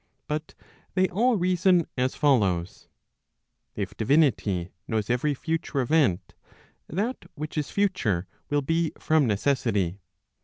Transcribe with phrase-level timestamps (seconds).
[0.27, 0.55] But
[0.95, 2.87] they all reason as follows:
[3.75, 6.33] if divinity knows every future event,
[6.87, 9.99] that which is future will be from necessity.